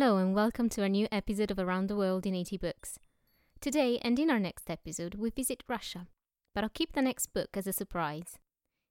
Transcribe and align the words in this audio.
Hello, 0.00 0.16
and 0.16 0.32
welcome 0.32 0.68
to 0.68 0.82
our 0.82 0.88
new 0.88 1.08
episode 1.10 1.50
of 1.50 1.58
Around 1.58 1.88
the 1.88 1.96
World 1.96 2.24
in 2.24 2.32
80 2.32 2.56
Books. 2.58 3.00
Today, 3.60 3.98
and 4.00 4.16
in 4.16 4.30
our 4.30 4.38
next 4.38 4.70
episode, 4.70 5.16
we 5.16 5.30
visit 5.30 5.64
Russia, 5.66 6.06
but 6.54 6.62
I'll 6.62 6.70
keep 6.70 6.92
the 6.92 7.02
next 7.02 7.34
book 7.34 7.56
as 7.56 7.66
a 7.66 7.72
surprise. 7.72 8.38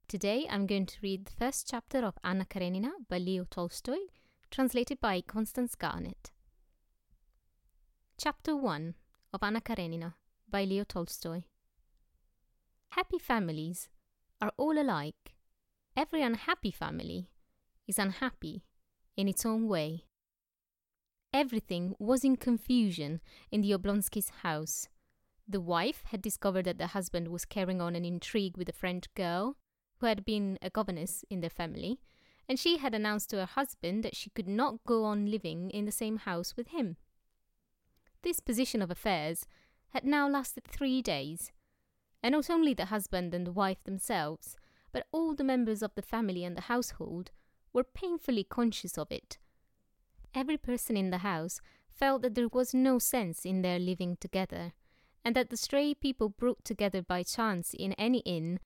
Today, 0.09 0.45
I'm 0.49 0.67
going 0.67 0.85
to 0.85 0.97
read 1.01 1.25
the 1.25 1.31
first 1.31 1.65
chapter 1.65 1.99
of 1.99 2.15
Anna 2.25 2.43
Karenina 2.43 2.89
by 3.07 3.19
Leo 3.19 3.45
Tolstoy, 3.49 4.09
translated 4.51 4.99
by 4.99 5.21
Constance 5.21 5.75
Garnett. 5.75 6.31
Chapter 8.17 8.57
1 8.57 8.95
of 9.33 9.41
Anna 9.41 9.61
Karenina 9.61 10.15
by 10.49 10.65
Leo 10.65 10.83
Tolstoy. 10.83 11.43
Happy 12.89 13.17
families 13.17 13.87
are 14.41 14.51
all 14.57 14.77
alike. 14.77 15.35
Every 15.95 16.21
unhappy 16.21 16.71
family 16.71 17.29
is 17.87 17.97
unhappy 17.97 18.65
in 19.15 19.29
its 19.29 19.45
own 19.45 19.69
way. 19.69 20.06
Everything 21.37 21.95
was 21.99 22.23
in 22.23 22.35
confusion 22.35 23.21
in 23.51 23.61
the 23.61 23.69
Oblonsky's 23.71 24.29
house. 24.41 24.89
The 25.47 25.61
wife 25.61 26.01
had 26.05 26.19
discovered 26.19 26.65
that 26.65 26.79
the 26.79 26.87
husband 26.87 27.27
was 27.27 27.45
carrying 27.45 27.79
on 27.79 27.95
an 27.95 28.03
intrigue 28.03 28.57
with 28.57 28.67
a 28.69 28.73
French 28.73 29.05
girl 29.13 29.55
who 29.99 30.07
had 30.07 30.25
been 30.25 30.57
a 30.63 30.71
governess 30.71 31.23
in 31.29 31.41
their 31.41 31.51
family, 31.51 31.99
and 32.49 32.57
she 32.57 32.77
had 32.77 32.95
announced 32.95 33.29
to 33.29 33.35
her 33.35 33.45
husband 33.45 34.03
that 34.03 34.15
she 34.15 34.31
could 34.31 34.47
not 34.47 34.83
go 34.83 35.03
on 35.03 35.29
living 35.29 35.69
in 35.69 35.85
the 35.85 35.91
same 35.91 36.17
house 36.17 36.57
with 36.57 36.69
him. 36.69 36.97
This 38.23 38.39
position 38.39 38.81
of 38.81 38.89
affairs 38.89 39.45
had 39.89 40.05
now 40.05 40.27
lasted 40.27 40.63
three 40.63 41.03
days, 41.03 41.51
and 42.23 42.33
not 42.33 42.49
only 42.49 42.73
the 42.73 42.85
husband 42.85 43.35
and 43.35 43.45
the 43.45 43.51
wife 43.51 43.83
themselves, 43.83 44.57
but 44.91 45.05
all 45.11 45.35
the 45.35 45.43
members 45.43 45.83
of 45.83 45.93
the 45.93 46.01
family 46.01 46.43
and 46.43 46.57
the 46.57 46.61
household 46.61 47.29
were 47.73 47.83
painfully 47.83 48.43
conscious 48.43 48.97
of 48.97 49.11
it 49.11 49.37
Every 50.37 50.57
person 50.57 50.95
in 50.95 51.09
the 51.09 51.25
house 51.25 51.61
felt 51.89 52.21
that 52.21 52.35
there 52.35 52.47
was 52.47 52.71
no 52.71 52.99
sense 52.99 53.43
in 53.43 53.63
their 53.63 53.79
living 53.79 54.17
together, 54.17 54.73
and 55.25 55.35
that 55.35 55.49
the 55.49 55.57
stray 55.57 55.95
people 55.95 56.29
brought 56.29 56.63
together 56.63 57.01
by 57.01 57.23
chance 57.23 57.73
in 57.73 57.93
any 57.93 58.19
inn 58.19 58.59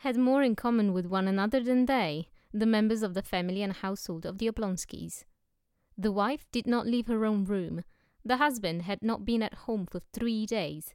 had 0.00 0.18
more 0.18 0.42
in 0.42 0.54
common 0.54 0.92
with 0.92 1.06
one 1.06 1.26
another 1.26 1.62
than 1.62 1.86
they, 1.86 2.28
the 2.52 2.66
members 2.66 3.02
of 3.02 3.14
the 3.14 3.22
family 3.22 3.62
and 3.62 3.72
household 3.72 4.26
of 4.26 4.36
the 4.36 4.50
Oblonskys. 4.50 5.24
The 5.96 6.12
wife 6.12 6.44
did 6.52 6.66
not 6.66 6.86
leave 6.86 7.06
her 7.06 7.24
own 7.24 7.46
room. 7.46 7.84
The 8.22 8.36
husband 8.36 8.82
had 8.82 9.00
not 9.00 9.24
been 9.24 9.42
at 9.42 9.64
home 9.64 9.86
for 9.86 10.02
three 10.12 10.44
days. 10.44 10.92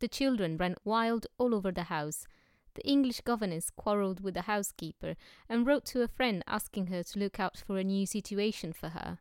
The 0.00 0.08
children 0.08 0.58
ran 0.58 0.76
wild 0.84 1.28
all 1.38 1.54
over 1.54 1.72
the 1.72 1.84
house. 1.84 2.26
The 2.74 2.86
English 2.86 3.22
governess 3.22 3.70
quarrelled 3.70 4.20
with 4.20 4.34
the 4.34 4.42
housekeeper 4.42 5.14
and 5.48 5.66
wrote 5.66 5.86
to 5.86 6.02
a 6.02 6.08
friend 6.08 6.44
asking 6.46 6.88
her 6.88 7.02
to 7.02 7.18
look 7.18 7.40
out 7.40 7.56
for 7.66 7.78
a 7.78 7.84
new 7.84 8.04
situation 8.04 8.74
for 8.74 8.90
her. 8.90 9.18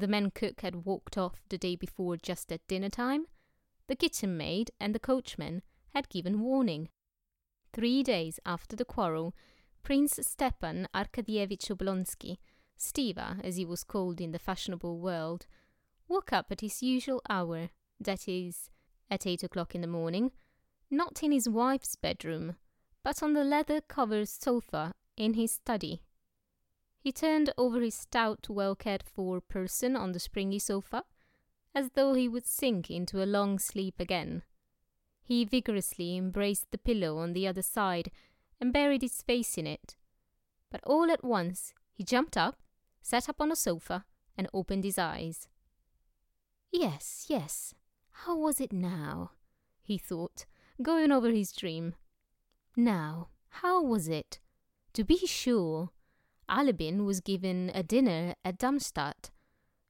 The 0.00 0.08
men 0.08 0.30
cook 0.30 0.62
had 0.62 0.86
walked 0.86 1.18
off 1.18 1.42
the 1.50 1.58
day 1.58 1.76
before 1.76 2.16
just 2.16 2.50
at 2.50 2.66
dinner 2.66 2.88
time. 2.88 3.26
The 3.86 3.94
kitchen 3.94 4.34
maid 4.34 4.70
and 4.80 4.94
the 4.94 4.98
coachman 4.98 5.60
had 5.92 6.08
given 6.08 6.40
warning. 6.40 6.88
Three 7.74 8.02
days 8.02 8.40
after 8.46 8.74
the 8.74 8.86
quarrel, 8.86 9.34
Prince 9.82 10.18
Stepan 10.22 10.88
Arkadyevich 10.94 11.68
Oblonsky, 11.68 12.38
Stiva 12.78 13.44
as 13.44 13.56
he 13.56 13.66
was 13.66 13.84
called 13.84 14.22
in 14.22 14.32
the 14.32 14.38
fashionable 14.38 14.98
world, 14.98 15.44
woke 16.08 16.32
up 16.32 16.46
at 16.50 16.62
his 16.62 16.82
usual 16.82 17.20
hour, 17.28 17.68
that 18.00 18.26
is, 18.26 18.70
at 19.10 19.26
eight 19.26 19.42
o'clock 19.42 19.74
in 19.74 19.82
the 19.82 19.86
morning, 19.86 20.32
not 20.90 21.22
in 21.22 21.30
his 21.30 21.46
wife's 21.46 21.94
bedroom, 21.94 22.56
but 23.04 23.22
on 23.22 23.34
the 23.34 23.44
leather 23.44 23.82
covered 23.82 24.30
sofa 24.30 24.94
in 25.18 25.34
his 25.34 25.52
study. 25.52 26.04
He 27.00 27.12
turned 27.12 27.52
over 27.56 27.80
his 27.80 27.94
stout, 27.94 28.48
well 28.50 28.76
cared 28.76 29.02
for 29.02 29.40
person 29.40 29.96
on 29.96 30.12
the 30.12 30.20
springy 30.20 30.58
sofa, 30.58 31.04
as 31.74 31.90
though 31.94 32.12
he 32.12 32.28
would 32.28 32.46
sink 32.46 32.90
into 32.90 33.22
a 33.22 33.26
long 33.26 33.58
sleep 33.58 33.98
again. 33.98 34.42
He 35.22 35.44
vigorously 35.44 36.16
embraced 36.16 36.70
the 36.70 36.78
pillow 36.78 37.16
on 37.18 37.32
the 37.32 37.46
other 37.46 37.62
side 37.62 38.10
and 38.60 38.72
buried 38.72 39.00
his 39.00 39.22
face 39.22 39.56
in 39.56 39.66
it. 39.66 39.96
But 40.70 40.82
all 40.84 41.10
at 41.10 41.24
once 41.24 41.72
he 41.92 42.04
jumped 42.04 42.36
up, 42.36 42.60
sat 43.00 43.28
up 43.28 43.40
on 43.40 43.50
a 43.50 43.56
sofa, 43.56 44.04
and 44.36 44.48
opened 44.52 44.84
his 44.84 44.98
eyes. 44.98 45.48
Yes, 46.70 47.26
yes, 47.28 47.74
how 48.10 48.36
was 48.36 48.60
it 48.60 48.72
now? 48.72 49.32
he 49.82 49.98
thought, 49.98 50.44
going 50.82 51.10
over 51.10 51.30
his 51.30 51.52
dream. 51.52 51.94
Now, 52.76 53.28
how 53.48 53.82
was 53.82 54.08
it? 54.08 54.38
To 54.92 55.04
be 55.04 55.26
sure, 55.26 55.90
Alabin 56.50 57.06
was 57.06 57.20
given 57.20 57.70
a 57.74 57.82
dinner 57.82 58.34
at 58.44 58.58
Darmstadt. 58.58 59.30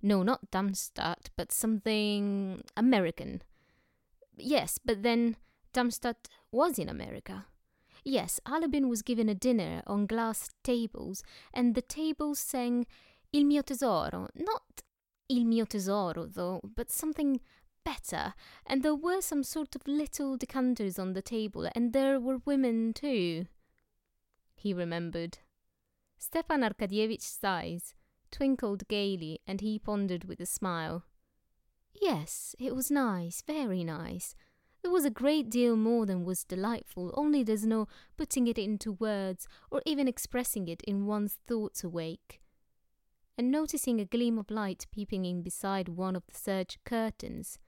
No, 0.03 0.23
not 0.23 0.51
Darmstadt, 0.51 1.31
but 1.37 1.51
something 1.51 2.63
American. 2.77 3.43
Yes, 4.37 4.79
but 4.85 5.03
then 5.03 5.37
Darmstadt 5.73 6.29
was 6.53 6.79
in 6.79 6.89
America. 6.89 7.47
Yes, 8.05 8.41
Alabin 8.47 8.89
was 8.89 9.03
given 9.03 9.29
a 9.29 9.35
dinner 9.35 9.83
on 9.87 10.07
glass 10.07 10.49
tables, 10.63 11.23
and 11.53 11.75
the 11.75 11.83
tables 11.83 12.39
sang 12.39 12.87
Il 13.33 13.45
mio 13.45 13.63
tesoro. 13.63 14.29
Not 14.35 14.83
Il 15.29 15.45
mio 15.45 15.65
tesoro, 15.65 16.27
though, 16.27 16.61
but 16.77 16.91
something 16.91 17.41
better. 17.85 18.35
And 18.67 18.83
there 18.83 18.95
were 18.95 19.21
some 19.21 19.43
sort 19.43 19.75
of 19.75 19.87
little 19.87 20.37
decanters 20.37 20.99
on 20.99 21.13
the 21.13 21.23
table, 21.23 21.69
and 21.75 21.93
there 21.93 22.19
were 22.19 22.39
women 22.45 22.93
too. 22.93 23.47
He 24.55 24.75
remembered. 24.75 25.39
Stepan 26.21 26.63
Arkadyevich's 26.63 27.43
eyes 27.43 27.95
twinkled 28.31 28.87
gaily, 28.89 29.41
and 29.47 29.63
he 29.63 29.79
pondered 29.79 30.25
with 30.25 30.39
a 30.39 30.47
smile. 30.47 31.05
Yes, 31.95 32.55
it 32.59 32.77
was 32.77 32.91
nice, 32.91 33.43
very 33.43 33.83
nice. 33.83 34.37
There 34.83 34.93
was 34.93 35.07
a 35.07 35.11
great 35.11 35.51
deal 35.51 35.77
more 35.77 36.05
than 36.07 36.25
was 36.25 36.45
delightful, 36.45 37.13
only 37.15 37.43
there's 37.43 37.67
no 37.67 37.89
putting 38.17 38.47
it 38.47 38.59
into 38.59 38.93
words 38.93 39.49
or 39.71 39.83
even 39.87 40.07
expressing 40.07 40.69
it 40.69 40.83
in 40.83 41.07
one's 41.07 41.39
thoughts 41.47 41.83
awake. 41.83 42.41
And 43.37 43.51
noticing 43.51 43.99
a 43.99 44.05
gleam 44.05 44.39
of 44.39 44.51
light 44.51 44.87
peeping 44.93 45.25
in 45.25 45.43
beside 45.43 45.89
one 45.89 46.15
of 46.15 46.27
the 46.27 46.35
serge 46.35 46.79
curtains, 46.85 47.59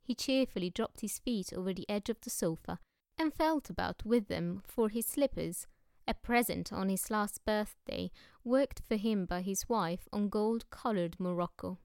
he 0.00 0.14
cheerfully 0.14 0.70
dropped 0.70 1.00
his 1.00 1.18
feet 1.18 1.52
over 1.52 1.74
the 1.74 1.88
edge 1.88 2.08
of 2.08 2.20
the 2.20 2.30
sofa 2.30 2.78
and 3.18 3.34
felt 3.34 3.68
about 3.68 4.04
with 4.04 4.28
them 4.28 4.62
for 4.64 4.88
his 4.88 5.06
slippers, 5.06 5.66
a 6.08 6.14
present 6.14 6.72
on 6.72 6.88
his 6.88 7.10
last 7.10 7.44
birthday, 7.44 8.10
worked 8.44 8.80
for 8.86 8.96
him 8.96 9.24
by 9.24 9.42
his 9.42 9.68
wife 9.68 10.08
on 10.12 10.28
gold 10.28 10.68
coloured 10.70 11.18
morocco. 11.18 11.78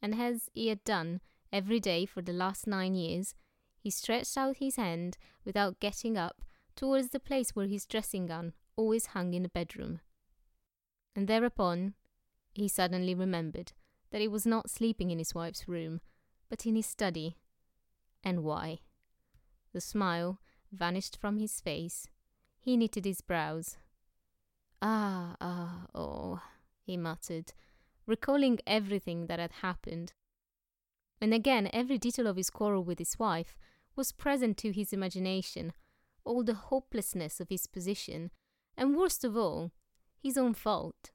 And 0.00 0.14
as 0.14 0.48
he 0.54 0.68
had 0.68 0.84
done 0.84 1.20
every 1.52 1.80
day 1.80 2.06
for 2.06 2.22
the 2.22 2.32
last 2.32 2.66
nine 2.66 2.94
years, 2.94 3.34
he 3.78 3.90
stretched 3.90 4.36
out 4.36 4.56
his 4.56 4.76
hand 4.76 5.18
without 5.44 5.80
getting 5.80 6.16
up 6.16 6.42
towards 6.74 7.10
the 7.10 7.20
place 7.20 7.50
where 7.50 7.66
his 7.66 7.86
dressing 7.86 8.26
gown 8.26 8.54
always 8.76 9.06
hung 9.06 9.34
in 9.34 9.42
the 9.42 9.48
bedroom. 9.48 10.00
And 11.14 11.28
thereupon 11.28 11.94
he 12.54 12.68
suddenly 12.68 13.14
remembered 13.14 13.72
that 14.10 14.20
he 14.20 14.28
was 14.28 14.46
not 14.46 14.70
sleeping 14.70 15.10
in 15.10 15.18
his 15.18 15.34
wife's 15.34 15.68
room, 15.68 16.00
but 16.48 16.66
in 16.66 16.76
his 16.76 16.86
study. 16.86 17.36
And 18.22 18.42
why? 18.42 18.78
The 19.72 19.80
smile 19.80 20.40
vanished 20.72 21.18
from 21.20 21.38
his 21.38 21.60
face 21.60 22.08
he 22.64 22.78
knitted 22.78 23.04
his 23.04 23.20
brows. 23.20 23.76
Ah, 24.80 25.36
ah, 25.38 25.84
oh, 25.94 26.40
he 26.82 26.96
muttered, 26.96 27.52
recalling 28.06 28.58
everything 28.66 29.26
that 29.26 29.38
had 29.38 29.52
happened. 29.60 30.14
And 31.20 31.34
again, 31.34 31.68
every 31.74 31.98
detail 31.98 32.26
of 32.26 32.36
his 32.36 32.48
quarrel 32.48 32.82
with 32.82 32.98
his 32.98 33.18
wife 33.18 33.54
was 33.94 34.12
present 34.12 34.56
to 34.58 34.72
his 34.72 34.94
imagination, 34.94 35.74
all 36.24 36.42
the 36.42 36.54
hopelessness 36.54 37.38
of 37.38 37.50
his 37.50 37.66
position, 37.66 38.30
and 38.78 38.96
worst 38.96 39.24
of 39.24 39.36
all, 39.36 39.70
his 40.22 40.38
own 40.38 40.54
fault. 40.54 41.10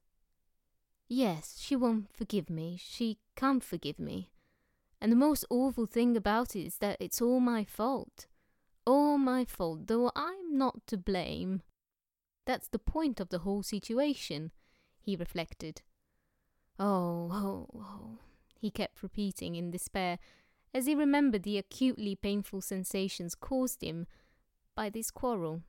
Yes, 1.07 1.57
she 1.59 1.75
won't 1.75 2.15
forgive 2.15 2.51
me. 2.51 2.77
She 2.79 3.17
can't 3.35 3.63
forgive 3.63 3.97
me. 3.97 4.29
And 5.01 5.11
the 5.11 5.15
most 5.15 5.45
awful 5.49 5.87
thing 5.87 6.15
about 6.15 6.55
it 6.55 6.63
is 6.63 6.77
that 6.77 6.97
it's 6.99 7.23
all 7.23 7.39
my 7.39 7.63
fault 7.65 8.27
all 8.85 9.17
my 9.17 9.45
fault, 9.45 9.87
though 9.87 10.11
I'm 10.15 10.57
not 10.57 10.85
to 10.87 10.97
blame. 10.97 11.61
That's 12.45 12.67
the 12.67 12.79
point 12.79 13.19
of 13.19 13.29
the 13.29 13.39
whole 13.39 13.63
situation, 13.63 14.51
he 14.99 15.15
reflected. 15.15 15.81
Oh, 16.79 17.29
oh, 17.31 17.67
oh, 17.75 18.17
he 18.59 18.71
kept 18.71 19.03
repeating 19.03 19.55
in 19.55 19.71
despair 19.71 20.17
as 20.73 20.85
he 20.85 20.95
remembered 20.95 21.43
the 21.43 21.57
acutely 21.57 22.15
painful 22.15 22.61
sensations 22.61 23.35
caused 23.35 23.83
him 23.83 24.07
by 24.75 24.89
this 24.89 25.11
quarrel. 25.11 25.63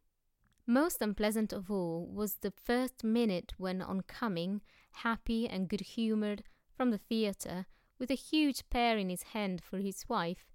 Most 0.66 1.02
unpleasant 1.02 1.52
of 1.52 1.70
all 1.70 2.06
was 2.06 2.36
the 2.36 2.52
first 2.52 3.02
minute 3.02 3.54
when, 3.56 3.82
on 3.82 4.02
coming, 4.02 4.60
happy 4.92 5.48
and 5.48 5.68
good 5.68 5.80
humoured, 5.80 6.44
from 6.76 6.90
the 6.90 6.98
theatre, 6.98 7.66
with 7.98 8.10
a 8.10 8.14
huge 8.14 8.62
pear 8.70 8.96
in 8.96 9.10
his 9.10 9.22
hand 9.34 9.62
for 9.62 9.78
his 9.78 10.08
wife, 10.08 10.46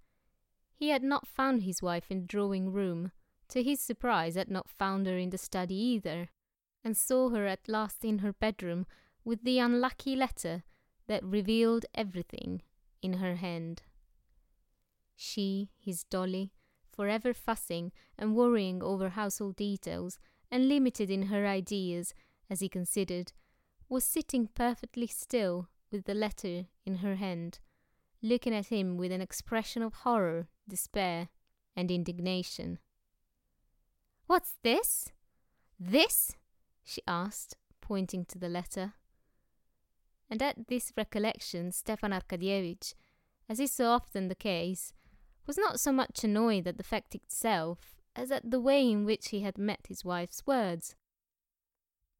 he 0.75 0.89
had 0.89 1.03
not 1.03 1.27
found 1.27 1.63
his 1.63 1.81
wife 1.81 2.11
in 2.11 2.21
the 2.21 2.27
drawing 2.27 2.71
room. 2.71 3.11
To 3.49 3.63
his 3.63 3.79
surprise, 3.79 4.35
had 4.35 4.51
not 4.51 4.69
found 4.69 5.07
her 5.07 5.17
in 5.17 5.29
the 5.29 5.37
study 5.37 5.75
either, 5.75 6.29
and 6.83 6.97
saw 6.97 7.29
her 7.29 7.45
at 7.45 7.67
last 7.67 8.03
in 8.03 8.19
her 8.19 8.33
bedroom 8.33 8.85
with 9.23 9.43
the 9.43 9.59
unlucky 9.59 10.15
letter 10.15 10.63
that 11.07 11.23
revealed 11.23 11.85
everything 11.93 12.61
in 13.01 13.13
her 13.13 13.35
hand. 13.35 13.83
She, 15.15 15.69
his 15.77 16.03
dolly, 16.03 16.51
forever 16.91 17.33
fussing 17.33 17.91
and 18.17 18.35
worrying 18.35 18.83
over 18.83 19.09
household 19.09 19.55
details 19.55 20.17
and 20.51 20.67
limited 20.67 21.09
in 21.09 21.23
her 21.23 21.45
ideas, 21.45 22.13
as 22.49 22.59
he 22.59 22.69
considered, 22.69 23.31
was 23.89 24.03
sitting 24.03 24.47
perfectly 24.53 25.07
still 25.07 25.67
with 25.91 26.05
the 26.05 26.13
letter 26.13 26.65
in 26.85 26.97
her 26.97 27.15
hand, 27.15 27.59
looking 28.25 28.53
at 28.53 28.67
him 28.67 28.97
with 28.97 29.11
an 29.11 29.21
expression 29.21 29.81
of 29.81 29.93
horror, 29.93 30.47
despair, 30.67 31.29
and 31.75 31.91
indignation. 31.91 32.79
What's 34.27 34.55
this? 34.63 35.09
This? 35.79 36.35
she 36.83 37.01
asked, 37.07 37.57
pointing 37.81 38.25
to 38.25 38.39
the 38.39 38.49
letter. 38.49 38.93
And 40.29 40.41
at 40.41 40.67
this 40.67 40.91
recollection, 40.97 41.71
Stepan 41.71 42.11
Arkadyevitch, 42.11 42.95
as 43.47 43.59
is 43.59 43.71
so 43.71 43.85
often 43.85 44.27
the 44.27 44.35
case, 44.35 44.91
was 45.45 45.57
not 45.57 45.79
so 45.79 45.91
much 45.91 46.23
annoyed 46.23 46.67
at 46.67 46.77
the 46.77 46.83
fact 46.83 47.13
itself 47.13 47.95
as 48.15 48.31
at 48.31 48.49
the 48.49 48.59
way 48.59 48.89
in 48.89 49.05
which 49.05 49.29
he 49.29 49.41
had 49.41 49.57
met 49.57 49.85
his 49.87 50.03
wife's 50.03 50.45
words. 50.47 50.95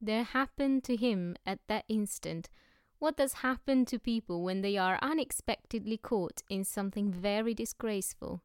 There 0.00 0.22
happened 0.22 0.84
to 0.84 0.96
him 0.96 1.36
at 1.44 1.58
that 1.68 1.84
instant 1.88 2.48
what 2.98 3.16
does 3.16 3.34
happen 3.34 3.84
to 3.86 3.98
people 3.98 4.42
when 4.42 4.62
they 4.62 4.76
are 4.76 4.98
unexpectedly 5.02 5.98
caught 5.98 6.42
in 6.48 6.64
something 6.64 7.10
very 7.10 7.54
disgraceful. 7.54 8.42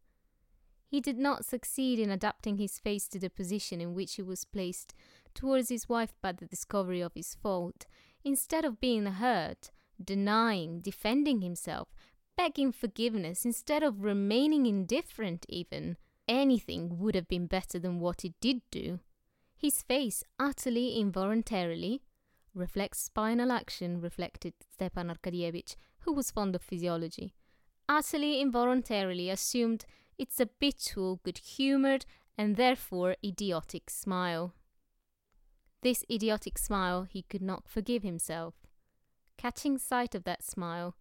He 0.87 0.99
did 0.99 1.17
not 1.17 1.45
succeed 1.45 1.99
in 1.99 2.09
adapting 2.09 2.57
his 2.57 2.77
face 2.77 3.07
to 3.09 3.19
the 3.19 3.29
position 3.29 3.79
in 3.79 3.93
which 3.93 4.15
he 4.15 4.21
was 4.21 4.43
placed 4.43 4.93
towards 5.33 5.69
his 5.69 5.87
wife 5.87 6.13
by 6.21 6.33
the 6.33 6.45
discovery 6.45 6.99
of 6.99 7.13
his 7.15 7.33
fault. 7.33 7.85
Instead 8.25 8.65
of 8.65 8.81
being 8.81 9.05
hurt, 9.05 9.71
denying, 10.03 10.81
defending 10.81 11.39
himself, 11.39 11.87
begging 12.35 12.73
forgiveness, 12.73 13.45
instead 13.45 13.83
of 13.83 14.03
remaining 14.03 14.65
indifferent 14.65 15.45
even, 15.47 15.95
anything 16.27 16.99
would 16.99 17.15
have 17.15 17.27
been 17.29 17.47
better 17.47 17.79
than 17.79 18.01
what 18.01 18.21
he 18.21 18.33
did 18.41 18.61
do. 18.69 18.99
His 19.57 19.81
face 19.81 20.25
utterly 20.37 20.99
involuntarily 20.99 22.01
reflex 22.53 22.99
spinal 22.99 23.51
action, 23.51 24.01
reflected 24.01 24.53
Stepan 24.71 25.07
Arkadyevitch, 25.09 25.75
who 26.01 26.13
was 26.13 26.31
fond 26.31 26.55
of 26.55 26.61
physiology. 26.61 27.33
Utterly 27.87 28.41
involuntarily 28.41 29.29
assumed 29.29 29.85
its 30.17 30.37
habitual 30.37 31.19
good 31.23 31.37
humoured 31.37 32.05
and 32.37 32.55
therefore 32.55 33.15
idiotic 33.23 33.89
smile. 33.89 34.53
This 35.81 36.05
idiotic 36.09 36.57
smile 36.57 37.03
he 37.03 37.23
could 37.23 37.41
not 37.41 37.67
forgive 37.67 38.03
himself. 38.03 38.53
Catching 39.37 39.77
sight 39.77 40.13
of 40.13 40.23
that 40.25 40.43
smile, 40.43 40.95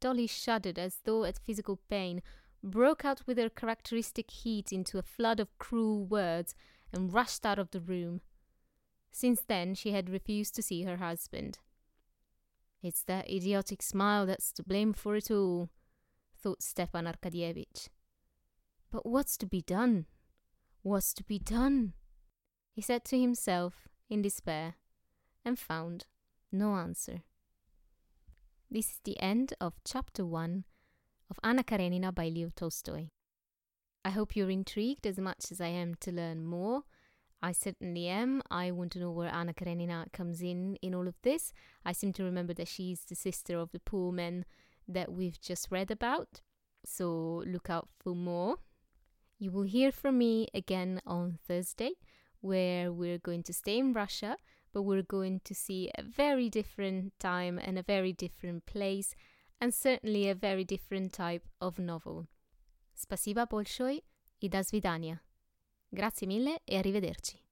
Dolly 0.00 0.26
shuddered 0.26 0.78
as 0.78 1.00
though 1.04 1.24
at 1.24 1.38
physical 1.38 1.80
pain, 1.88 2.22
broke 2.62 3.04
out 3.04 3.26
with 3.26 3.38
her 3.38 3.48
characteristic 3.48 4.30
heat 4.30 4.72
into 4.72 4.98
a 4.98 5.02
flood 5.02 5.40
of 5.40 5.56
cruel 5.58 6.04
words, 6.04 6.54
and 6.92 7.12
rushed 7.12 7.44
out 7.44 7.58
of 7.58 7.70
the 7.70 7.80
room. 7.80 8.20
Since 9.16 9.44
then, 9.48 9.74
she 9.74 9.92
had 9.92 10.10
refused 10.10 10.54
to 10.56 10.62
see 10.62 10.82
her 10.82 10.98
husband. 10.98 11.58
It's 12.82 13.02
that 13.04 13.30
idiotic 13.30 13.80
smile 13.80 14.26
that's 14.26 14.52
to 14.52 14.62
blame 14.62 14.92
for 14.92 15.16
it 15.16 15.30
all, 15.30 15.70
thought 16.38 16.62
Stepan 16.62 17.06
Arkadyevitch. 17.06 17.88
But 18.90 19.06
what's 19.06 19.38
to 19.38 19.46
be 19.46 19.62
done? 19.62 20.04
What's 20.82 21.14
to 21.14 21.24
be 21.24 21.38
done? 21.38 21.94
He 22.74 22.82
said 22.82 23.06
to 23.06 23.18
himself 23.18 23.88
in 24.10 24.20
despair, 24.20 24.74
and 25.46 25.58
found 25.58 26.04
no 26.52 26.74
answer. 26.74 27.22
This 28.70 28.90
is 28.90 29.00
the 29.02 29.18
end 29.18 29.54
of 29.62 29.80
chapter 29.82 30.26
1 30.26 30.64
of 31.30 31.40
Anna 31.42 31.64
Karenina 31.64 32.12
by 32.12 32.28
Leo 32.28 32.50
Tolstoy. 32.54 33.06
I 34.04 34.10
hope 34.10 34.36
you're 34.36 34.50
intrigued 34.50 35.06
as 35.06 35.18
much 35.18 35.50
as 35.50 35.58
I 35.58 35.68
am 35.68 35.94
to 36.00 36.12
learn 36.12 36.44
more. 36.44 36.82
I 37.45 37.53
certainly 37.53 38.07
am. 38.07 38.43
I 38.51 38.71
want 38.71 38.91
to 38.91 38.99
know 38.99 39.11
where 39.11 39.33
Anna 39.33 39.53
Karenina 39.53 40.05
comes 40.13 40.41
in 40.41 40.75
in 40.81 40.93
all 40.93 41.07
of 41.07 41.15
this. 41.23 41.53
I 41.83 41.91
seem 41.91 42.13
to 42.13 42.23
remember 42.23 42.53
that 42.53 42.67
she's 42.67 43.03
the 43.05 43.15
sister 43.15 43.57
of 43.57 43.71
the 43.71 43.79
poor 43.79 44.11
man 44.11 44.45
that 44.87 45.11
we've 45.11 45.39
just 45.41 45.71
read 45.71 45.89
about. 45.89 46.41
So 46.85 47.43
look 47.47 47.69
out 47.69 47.89
for 47.97 48.15
more. 48.15 48.57
You 49.39 49.51
will 49.51 49.63
hear 49.63 49.91
from 49.91 50.19
me 50.19 50.49
again 50.53 51.01
on 51.05 51.39
Thursday, 51.47 51.93
where 52.41 52.91
we're 52.91 53.17
going 53.17 53.41
to 53.43 53.53
stay 53.53 53.79
in 53.79 53.93
Russia, 53.93 54.37
but 54.71 54.83
we're 54.83 55.01
going 55.01 55.41
to 55.45 55.55
see 55.55 55.89
a 55.97 56.03
very 56.03 56.47
different 56.47 57.13
time 57.19 57.57
and 57.57 57.79
a 57.79 57.83
very 57.83 58.13
different 58.13 58.67
place, 58.67 59.15
and 59.59 59.73
certainly 59.73 60.29
a 60.29 60.35
very 60.35 60.63
different 60.63 61.13
type 61.13 61.47
of 61.59 61.79
novel. 61.79 62.27
Spasiba 62.95 63.47
большой 63.47 64.03
и 64.41 64.47
до 64.47 64.63
свидания. 64.63 65.21
Grazie 65.88 66.26
mille 66.26 66.60
e 66.64 66.76
arrivederci. 66.76 67.45